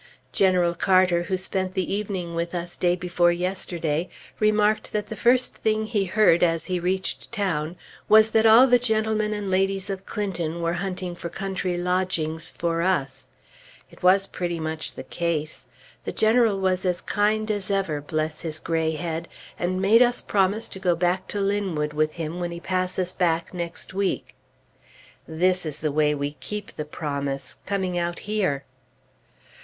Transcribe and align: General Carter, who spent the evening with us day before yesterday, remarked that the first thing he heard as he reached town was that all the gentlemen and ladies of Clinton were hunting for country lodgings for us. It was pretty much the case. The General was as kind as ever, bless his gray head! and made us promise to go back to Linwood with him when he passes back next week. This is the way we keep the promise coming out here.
General 0.31 0.73
Carter, 0.73 1.21
who 1.21 1.37
spent 1.37 1.75
the 1.75 1.93
evening 1.93 2.33
with 2.33 2.55
us 2.55 2.75
day 2.75 2.95
before 2.95 3.31
yesterday, 3.31 4.09
remarked 4.39 4.91
that 4.93 5.09
the 5.09 5.15
first 5.15 5.57
thing 5.57 5.85
he 5.85 6.05
heard 6.05 6.41
as 6.41 6.65
he 6.65 6.79
reached 6.79 7.31
town 7.31 7.75
was 8.09 8.31
that 8.31 8.47
all 8.47 8.65
the 8.65 8.79
gentlemen 8.79 9.31
and 9.31 9.51
ladies 9.51 9.91
of 9.91 10.07
Clinton 10.07 10.59
were 10.59 10.73
hunting 10.73 11.13
for 11.15 11.29
country 11.29 11.77
lodgings 11.77 12.49
for 12.49 12.81
us. 12.81 13.29
It 13.91 14.01
was 14.01 14.25
pretty 14.25 14.59
much 14.59 14.95
the 14.95 15.03
case. 15.03 15.67
The 16.03 16.11
General 16.11 16.59
was 16.59 16.83
as 16.83 17.01
kind 17.01 17.51
as 17.51 17.69
ever, 17.69 18.01
bless 18.01 18.41
his 18.41 18.59
gray 18.59 18.93
head! 18.93 19.27
and 19.59 19.79
made 19.79 20.01
us 20.01 20.19
promise 20.19 20.67
to 20.69 20.79
go 20.79 20.95
back 20.95 21.27
to 21.27 21.39
Linwood 21.39 21.93
with 21.93 22.13
him 22.13 22.39
when 22.39 22.49
he 22.49 22.59
passes 22.59 23.11
back 23.13 23.53
next 23.53 23.93
week. 23.93 24.33
This 25.27 25.63
is 25.63 25.77
the 25.77 25.91
way 25.91 26.15
we 26.15 26.31
keep 26.39 26.71
the 26.71 26.85
promise 26.85 27.57
coming 27.67 27.99
out 27.99 28.17
here. 28.25 28.63